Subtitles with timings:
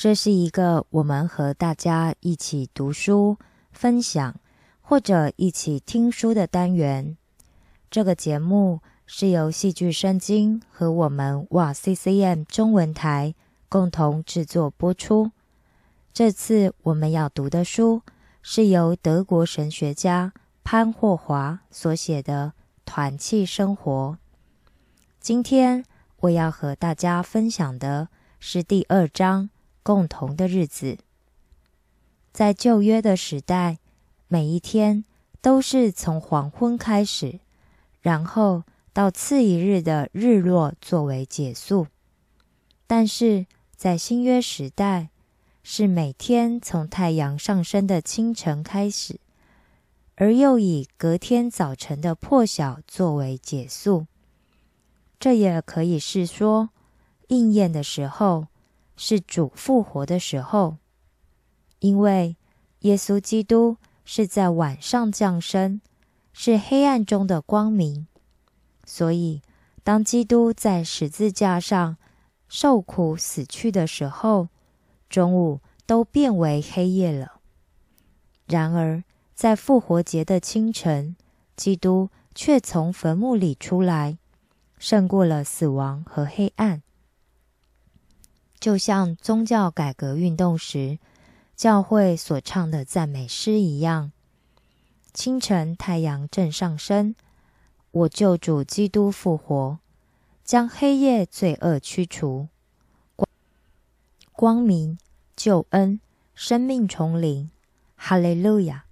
[0.00, 3.36] 这是一个我们和大家一起读书、
[3.70, 4.34] 分享
[4.80, 7.18] 或者一起听书的单元。
[7.90, 13.34] 这个节目是由戏剧圣经和我们哇 CCM 中文台
[13.68, 15.32] 共同制作播出。
[16.14, 18.00] 这次我们要读的书
[18.40, 20.32] 是由德国神学家
[20.64, 22.54] 潘霍华所写的
[22.86, 24.16] 《团契生活》。
[25.20, 25.84] 今天
[26.20, 29.44] 我要和大家分享的是第二章
[29.90, 30.92] 《共同的日子》。
[32.32, 33.78] 在旧约的时代，
[34.28, 35.04] 每一天
[35.40, 37.40] 都是从黄昏开始，
[38.00, 38.62] 然后
[38.92, 41.88] 到次一日的日落作为结束。
[42.86, 45.08] 但是在新约时代，
[45.64, 49.18] 是每天从太阳上升的清晨开始，
[50.14, 54.06] 而又以隔天早晨的破晓作为结束。
[55.18, 56.70] 这也可以是说，
[57.26, 58.46] 应验的时候
[59.02, 60.76] 是主复活的时候，
[61.78, 62.36] 因为
[62.80, 65.80] 耶稣基督是在晚上降生，
[66.34, 68.06] 是黑暗中的光明，
[68.84, 69.40] 所以
[69.82, 71.96] 当基督在十字架上
[72.46, 74.48] 受苦死去的时候，
[75.08, 77.40] 中午都变为黑夜了。
[78.46, 79.02] 然而，
[79.34, 81.16] 在复活节的清晨，
[81.56, 84.18] 基督却从坟墓里出来。
[84.78, 86.82] 胜过了死亡和黑暗，
[88.60, 90.98] 就像宗教改革运动时
[91.56, 94.12] 教会所唱的赞美诗一样。
[95.12, 97.14] 清晨太阳正上升，
[97.90, 99.78] 我救主基督复活，
[100.44, 102.48] 将黑夜罪恶驱除，
[103.16, 103.28] 光
[104.32, 104.98] 光明
[105.34, 106.00] 救恩
[106.34, 107.50] 生命重临。
[107.96, 108.84] 哈利路亚！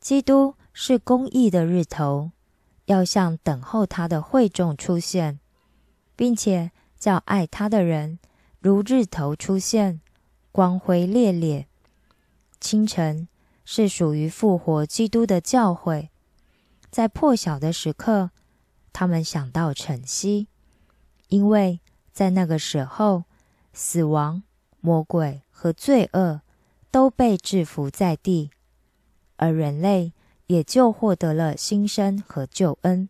[0.00, 2.32] 基督是公义的日头。
[2.86, 5.40] 要向等候他的会众出现，
[6.14, 8.18] 并且叫爱他的人
[8.64, 10.00] 如日头出现，
[10.50, 11.68] 光辉烈烈。
[12.58, 13.28] 清晨
[13.66, 16.08] 是属于复活基督的教会，
[16.90, 18.30] 在破晓的时刻，
[18.90, 20.48] 他们想到晨曦，
[21.28, 21.80] 因为
[22.10, 23.24] 在那个时候，
[23.74, 24.42] 死亡、
[24.80, 26.40] 魔鬼和罪恶
[26.90, 28.50] 都被制服在地，
[29.36, 30.14] 而人类。
[30.46, 33.08] 也就获得了新生和救恩，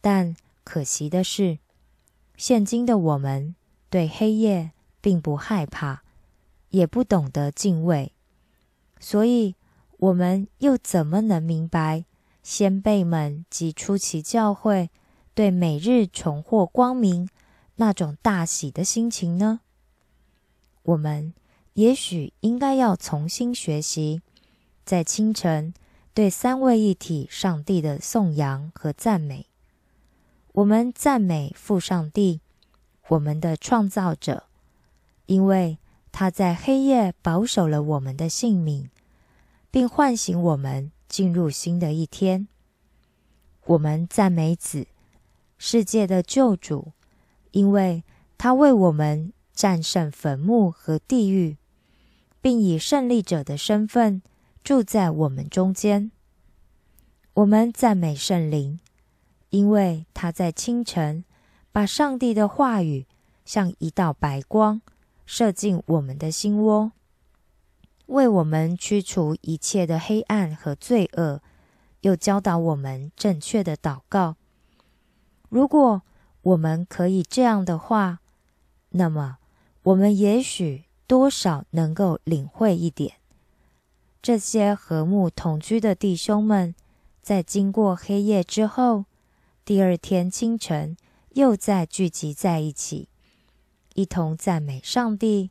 [0.00, 1.58] 但可惜的是，
[2.36, 3.56] 现今的我们
[3.96, 6.02] 对黑夜并不害怕，
[6.68, 8.12] 也不懂得敬畏，
[9.00, 9.54] 所以
[9.96, 12.04] 我们又怎么能明白
[12.42, 14.90] 先辈们及初期教会
[15.32, 17.26] 对每日重获光明
[17.76, 19.60] 那种大喜的心情呢？
[20.82, 21.32] 我们
[21.72, 24.20] 也许应该要重新学习，
[24.84, 25.72] 在清晨。
[26.12, 29.46] 对三位一体上帝的颂扬和赞美，
[30.52, 32.42] 我们赞美父上帝，
[33.08, 34.44] 我们的创造者，
[35.26, 35.78] 因为
[36.10, 38.90] 他在黑夜保守了我们的性命，
[39.70, 42.48] 并唤醒我们进入新的一天。
[43.66, 44.86] 我们赞美子，
[45.58, 46.92] 世界的救主，
[47.52, 48.02] 因为
[48.38, 51.56] 他为我们战胜坟墓和地狱，
[52.40, 54.22] 并以胜利者的身份
[54.64, 56.10] 住在我们中间。
[57.34, 58.80] 我们赞美圣灵，
[59.50, 61.24] 因为他在清晨
[61.76, 63.04] 把上帝的话语
[63.44, 64.80] 像一道白光
[65.26, 66.92] 射进我们的心窝，
[68.06, 71.42] 为我们驱除一切的黑暗和罪恶。
[72.00, 74.36] 又教导我们正确的祷告。
[75.50, 76.00] 如果
[76.40, 78.20] 我们可以这样的话，
[78.92, 79.36] 那么
[79.82, 83.16] 我们也许多少能够领会一点。
[84.22, 86.74] 这些和睦同居的弟兄们，
[87.20, 89.04] 在经过黑夜之后，
[89.62, 90.96] 第二天清晨
[91.36, 93.10] 又再聚集在一起，
[93.92, 95.50] 一同赞美上帝，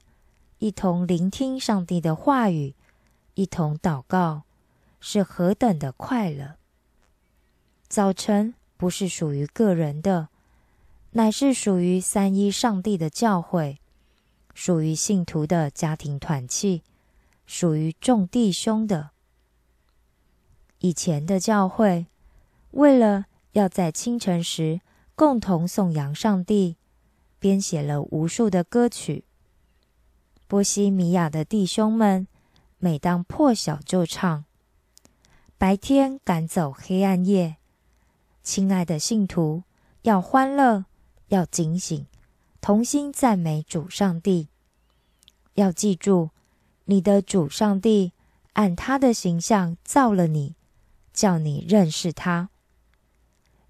[0.58, 2.74] 一同聆听上帝的话语，
[3.36, 4.46] 一同祷告。
[5.00, 6.56] 是何等的快乐！
[7.88, 10.30] 早晨不是属于个人的，
[11.12, 13.78] 乃是属于三一上帝的教会，
[14.56, 16.82] 属于信徒的家庭团契，
[17.46, 19.12] 属于众弟兄的。
[20.80, 22.08] 以前的教会，
[22.72, 24.82] 为了要在清晨时
[25.16, 26.76] 共同颂扬上帝，
[27.40, 29.24] 编写了无数的歌曲。
[30.46, 32.28] 波西米亚的弟兄们，
[32.80, 34.44] 每当破晓就唱。
[35.58, 37.56] 白天赶走黑暗夜，
[38.44, 39.64] 亲爱的信徒，
[40.02, 40.84] 要欢乐，
[41.30, 42.06] 要警醒，
[42.60, 44.50] 同心赞美主上帝。
[45.54, 46.32] 要记住，
[46.84, 48.12] 你的主上帝
[48.54, 50.56] 按他的形象造了你，
[51.14, 52.50] 叫你认识他。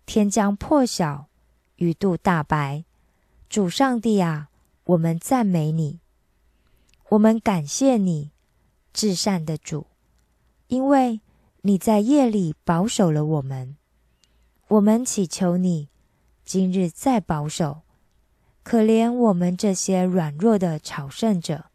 [0.07, 1.27] 天将破晓，
[1.75, 2.83] 鱼肚大白，
[3.49, 4.49] 主上帝啊，
[4.85, 5.99] 我们赞美你，
[7.09, 8.31] 我们感谢你，
[8.93, 9.87] 至善的主，
[10.67, 11.21] 因为。
[11.67, 13.75] 你在夜里保守了我们，
[14.67, 15.89] 我们祈求你，
[16.43, 17.81] 今日再保守，
[18.61, 21.65] 可怜我们这些软弱的朝圣者，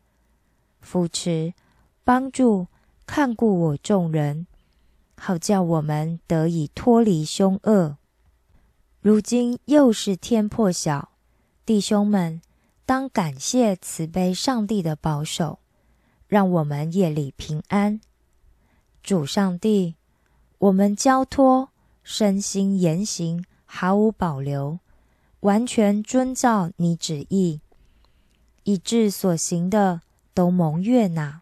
[0.81, 1.55] 扶持、
[2.05, 2.69] 帮助、
[3.05, 4.46] 看顾我众人，
[5.17, 7.96] 好叫我们得以脱离凶恶。
[9.02, 11.08] 如今又是天破晓，
[11.64, 12.43] 弟兄们
[12.85, 15.58] 当感谢慈悲上帝的保守，
[16.26, 17.99] 让我们夜里平安。
[19.02, 19.94] 主上帝，
[20.58, 21.70] 我们交托
[22.02, 24.81] 身心言行毫无保留，
[25.41, 27.62] 完全遵照你旨意，
[28.64, 30.03] 以致所行的
[30.35, 31.41] 都蒙悦纳。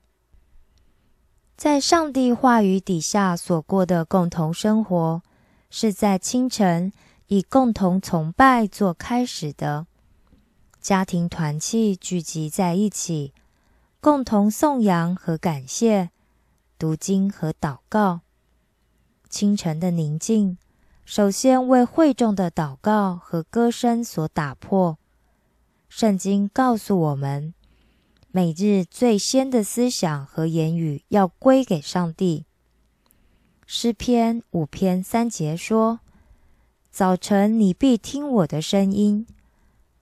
[1.56, 5.22] 在上帝话语底下所过的共同生活，
[5.70, 6.92] 是在清晨
[7.28, 9.86] 以共同崇拜做开始的，
[10.80, 13.34] 家庭团契聚集在一起，
[14.00, 16.10] 共同颂扬和感谢。
[16.78, 18.20] 读经和祷告，
[19.28, 20.56] 清晨的宁静，
[21.04, 24.96] 首先为会众的祷告和歌声所打破。
[25.88, 27.52] 圣经告诉我们，
[28.30, 32.46] 每日最先的思想和言语要归给上帝。
[33.66, 36.00] 诗篇五篇三节说
[36.90, 39.26] ：“早晨你必听我的声音，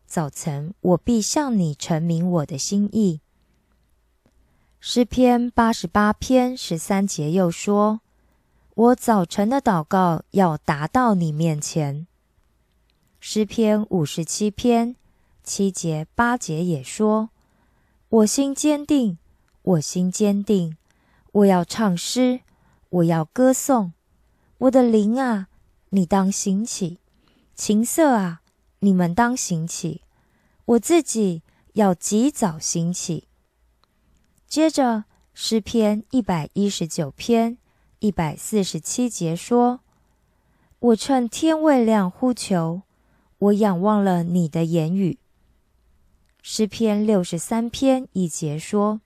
[0.06, 3.20] 早晨我必向你陈明我的心意。”
[4.80, 8.00] 诗篇八十八篇十三节又说
[8.74, 12.06] ：“我早晨的祷告要达到你面前。”
[13.20, 14.94] 诗篇五十七篇
[15.42, 17.30] 七节八节也说
[18.08, 19.18] ：“我心坚定，
[19.62, 20.76] 我心坚定，
[21.32, 22.40] 我要唱诗，
[22.88, 23.92] 我要歌颂。
[24.58, 25.48] 我的灵啊，
[25.90, 26.98] 你当醒起；
[27.54, 28.42] 琴瑟啊，
[28.80, 30.02] 你们当醒起。
[30.64, 31.42] 我自己
[31.74, 33.28] 要及早醒起。”
[34.48, 37.58] 接着，诗篇一百一十九篇
[37.98, 39.80] 一百四十七节说
[40.78, 42.82] ：“我趁天未亮呼求，
[43.38, 45.18] 我仰望了你的言语。”
[46.42, 49.00] 诗篇六十三篇一节说：“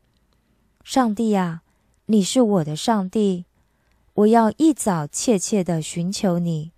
[0.85, 1.63] 上帝啊，
[2.07, 3.47] 你是我的上帝，
[4.21, 6.73] 我要一早切切的寻求你，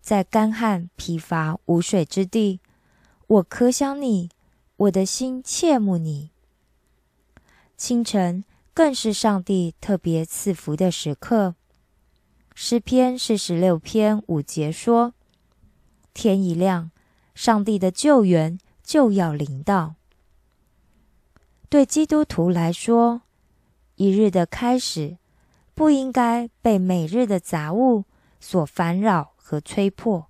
[0.00, 2.60] 在干旱疲乏无水之地，
[3.26, 4.30] 我渴想你，
[4.76, 6.30] 我的心切慕你。”
[7.76, 11.56] 清晨更是上帝特别赐福的时刻。
[12.54, 15.12] 诗篇四十六篇五节说
[16.14, 16.90] ：“天一亮，
[17.34, 19.96] 上帝的救援就要临到。”
[21.68, 23.22] 对基督徒来说，
[23.96, 25.18] 一日的开始
[25.82, 28.04] 不应该被每日的杂物
[28.38, 30.28] 所烦扰和催迫。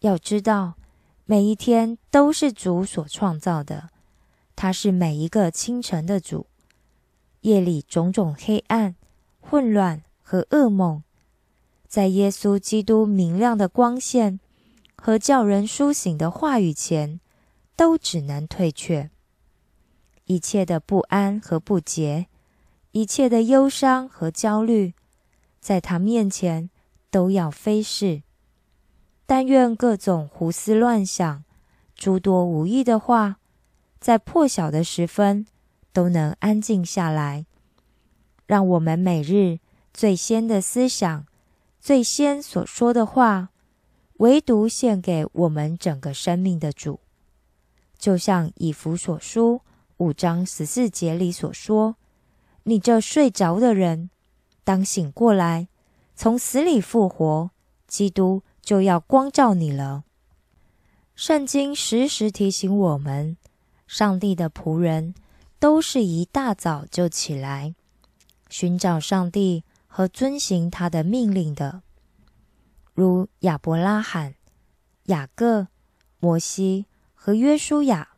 [0.00, 0.74] 要知道，
[1.24, 3.90] 每一天都是主所创造的，
[4.56, 6.48] 他是每一个清晨的主。
[7.42, 8.96] 夜里种种黑暗，
[9.40, 11.04] 混乱和噩梦，
[11.86, 14.40] 在耶稣基督明亮的光线
[14.96, 17.20] 和叫人苏醒的话语前，
[17.76, 19.10] 都只能退却。
[20.24, 22.26] 一切的不安和不洁，
[22.92, 24.94] 一切的忧伤和焦虑，
[25.60, 26.70] 在他面前
[27.10, 28.22] 都要飞逝。
[29.26, 31.44] 但愿各种胡思乱想、
[31.94, 33.38] 诸多无意的话，
[33.98, 35.46] 在破晓的时分
[35.92, 37.46] 都能安静下来，
[38.46, 39.58] 让我们每日
[39.94, 41.26] 最先的思想、
[41.80, 43.50] 最先所说的话，
[44.18, 47.00] 唯独献给我们整个生命的主。
[47.96, 49.62] 就像以弗所书
[49.96, 51.96] 五章十四节里所说
[52.64, 54.10] ：“你这睡着的人，
[54.64, 55.68] 当醒过来，
[56.14, 57.50] 从死里复活，
[57.86, 60.04] 基督。”就要光照你了。
[61.16, 63.36] 圣经时时提醒我们，
[63.88, 65.16] 上帝的仆人
[65.58, 67.74] 都是一大早就起来
[68.48, 71.82] 寻找上帝和遵行他的命令的，
[72.94, 74.36] 如亚伯拉罕、
[75.06, 75.66] 雅各、
[76.20, 78.10] 摩西和约书亚。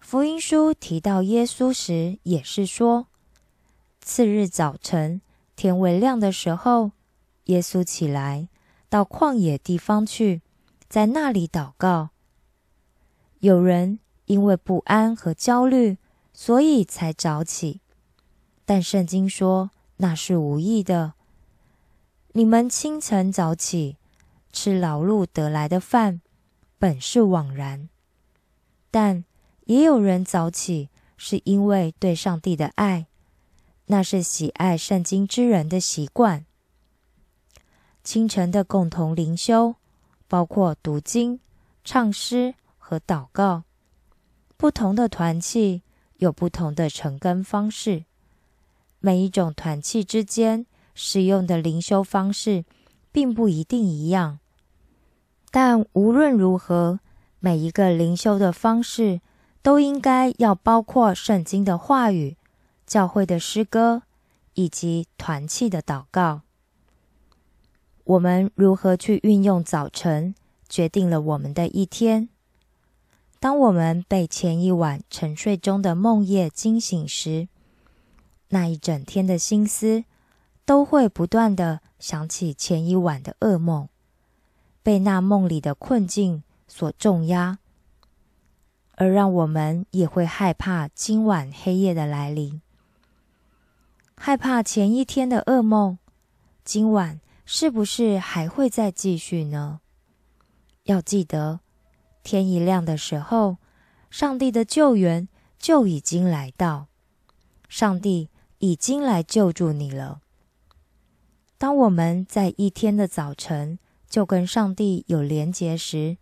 [0.00, 3.08] 福音书提到耶稣时，也是说，
[4.06, 5.22] 次日早晨
[5.56, 6.90] 天未亮的时候，
[7.44, 8.48] 耶稣起来。
[8.90, 10.42] 到旷野地方去，
[10.90, 12.10] 在那里祷告。
[13.38, 15.96] 有人因为不安和焦虑，
[16.34, 17.80] 所以才早起，
[18.66, 21.14] 但圣经说那是无益的。
[22.32, 23.96] 你们清晨早起，
[24.52, 26.20] 吃劳碌得来的饭，
[26.78, 27.88] 本是枉然。
[28.90, 29.24] 但
[29.64, 33.06] 也有人早起，是因为对上帝的爱，
[33.86, 36.46] 那是喜爱圣经之人的习惯。
[38.02, 39.76] 清晨的共同灵修，
[40.28, 41.40] 包括读经、
[41.84, 43.64] 唱诗和祷告。
[44.56, 45.82] 不同的团契
[46.16, 48.04] 有不同的成根方式，
[49.00, 50.64] 每一种团契之间
[50.94, 52.64] 使用的灵修方式
[53.12, 54.38] 并不一定一样。
[55.50, 57.00] 但无论如何，
[57.40, 59.20] 每一个灵修的方式
[59.62, 62.36] 都应该要包括圣经的话语、
[62.86, 64.02] 教会的诗歌
[64.54, 66.42] 以及团契的祷告。
[68.04, 70.34] 我们如何去运用早晨，
[70.68, 72.28] 决定了我们的一天。
[73.40, 77.48] 当我们被前一晚沉睡中的梦夜惊醒时，
[78.48, 80.04] 那一整天的心思
[80.64, 83.88] 都会不断的想起前一晚的噩梦，
[84.82, 87.58] 被那梦里的困境所重压，
[88.96, 92.62] 而让我们也会害怕今晚黑夜的来临，
[94.16, 95.98] 害怕前一天的噩梦，
[96.64, 97.20] 今晚。
[97.46, 99.80] 是不是还会再继续呢？
[100.84, 101.60] 要记得，
[102.22, 103.58] 天一亮的时候，
[104.08, 105.28] 上帝的救援
[105.58, 106.86] 就已经来到，
[107.68, 108.30] 上帝
[108.60, 110.22] 已经来救助你了。
[111.58, 113.78] 当我们在一天的早晨
[114.08, 116.16] 就跟上帝有连结时，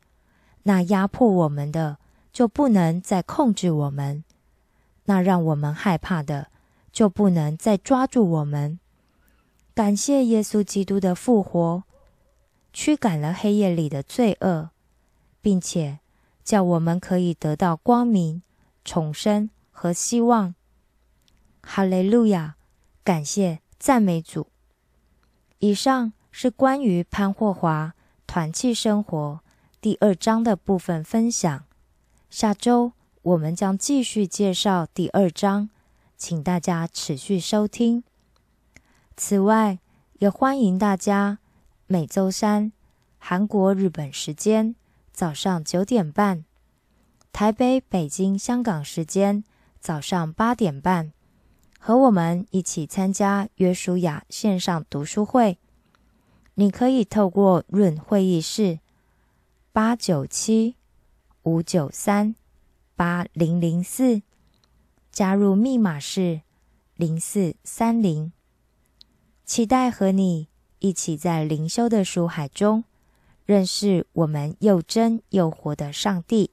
[0.64, 1.98] 那压迫我们的
[2.32, 4.24] 就不能再控制我们，
[5.04, 6.48] 那让我们害怕的
[6.92, 8.78] 就不能再抓住我们。
[9.74, 11.82] 感谢耶稣基督的复活，
[12.72, 14.70] 驱赶了黑夜里的罪恶，
[15.40, 16.00] 并且
[16.44, 18.42] 叫我们可以得到光明、
[18.84, 20.54] 重生和希望。
[21.62, 22.56] 哈利路亚！
[23.02, 24.48] 感谢赞美主。
[25.58, 27.94] 以上是关于潘霍华
[28.26, 29.40] 团契生活
[29.80, 31.64] 第二章的部分分享。
[32.28, 35.70] 下周我们将继续介绍第二章，
[36.24, 38.04] 请大家持续收听。
[39.16, 39.80] 此外，
[40.20, 41.40] 也欢迎大家
[41.88, 42.70] 每周三
[43.18, 44.76] 韩国、日本时间
[45.10, 46.44] 早上九点半，
[47.32, 49.42] 台北、北京、香港时间
[49.80, 51.12] 早上八点半，
[51.80, 55.58] 和我们一起参加约书亚线上读书会。
[56.54, 58.78] 你可以透过润会议室
[59.72, 60.76] 八九七
[61.42, 62.36] 五九三
[62.94, 64.22] 八零零四
[65.12, 66.40] 加入，密码是
[66.96, 68.32] 零四三零。
[69.44, 72.84] 期待和你一起在灵修的书海中，
[73.44, 76.50] 认识我们又真又活的上帝。